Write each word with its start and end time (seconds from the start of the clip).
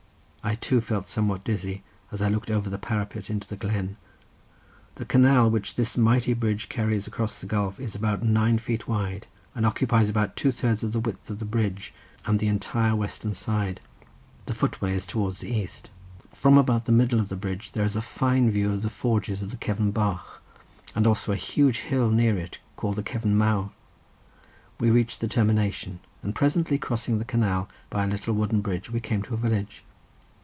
I 0.43 0.55
too 0.55 0.81
felt 0.81 1.05
somewhat 1.07 1.43
dizzy, 1.43 1.83
as 2.11 2.19
I 2.19 2.27
looked 2.27 2.49
over 2.49 2.67
the 2.67 2.79
parapet 2.79 3.29
into 3.29 3.47
the 3.47 3.55
glen. 3.55 3.95
The 4.95 5.05
canal 5.05 5.51
which 5.51 5.75
this 5.75 5.95
mighty 5.95 6.33
bridge 6.33 6.67
carries 6.67 7.05
across 7.05 7.37
the 7.37 7.45
gulf 7.45 7.79
is 7.79 7.93
about 7.93 8.23
nine 8.23 8.57
feet 8.57 8.87
wide, 8.87 9.27
and 9.53 9.67
occupies 9.67 10.09
about 10.09 10.35
two 10.35 10.51
thirds 10.51 10.81
of 10.83 10.93
the 10.93 10.99
width 10.99 11.29
of 11.29 11.37
the 11.37 11.45
bridge 11.45 11.93
and 12.25 12.39
the 12.39 12.47
entire 12.47 12.95
western 12.95 13.35
side. 13.35 13.81
The 14.47 14.55
footway 14.55 14.95
is 14.95 15.05
towards 15.05 15.41
the 15.41 15.53
east. 15.55 15.91
From 16.31 16.57
about 16.57 16.85
the 16.85 16.91
middle 16.91 17.19
of 17.19 17.29
the 17.29 17.35
bridge 17.35 17.73
there 17.73 17.85
is 17.85 17.95
a 17.95 18.01
fine 18.01 18.49
view 18.49 18.73
of 18.73 18.81
the 18.81 18.89
forges 18.89 19.43
on 19.43 19.49
the 19.49 19.57
Cefn 19.57 19.93
Bach 19.93 20.41
and 20.95 21.05
also 21.05 21.33
of 21.33 21.37
a 21.37 21.41
huge 21.41 21.81
hill 21.81 22.09
near 22.09 22.35
it 22.39 22.57
called 22.77 22.95
the 22.95 23.03
Cefn 23.03 23.33
Mawr. 23.35 23.69
We 24.79 24.89
reached 24.89 25.19
the 25.21 25.27
termination, 25.27 25.99
and 26.23 26.33
presently 26.33 26.79
crossing 26.79 27.19
the 27.19 27.25
canal 27.25 27.69
by 27.91 28.05
a 28.05 28.07
little 28.07 28.33
wooden 28.33 28.61
bridge 28.61 28.89
we 28.89 28.99
came 28.99 29.21
to 29.21 29.35
a 29.35 29.37
village. 29.37 29.83